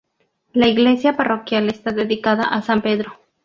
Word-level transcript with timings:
La 0.53 0.67
iglesia 0.67 1.15
parroquial 1.15 1.69
está 1.69 1.91
dedicada 1.91 2.45
a 2.45 2.63
san 2.63 2.81
Pedro. 2.81 3.19